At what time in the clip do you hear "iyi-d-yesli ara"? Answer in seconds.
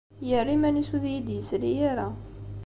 1.09-2.07